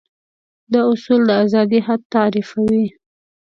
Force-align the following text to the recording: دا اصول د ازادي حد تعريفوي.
دا 0.73 0.81
اصول 0.93 1.21
د 1.27 1.31
ازادي 1.43 1.79
حد 1.87 2.01
تعريفوي. 2.13 2.85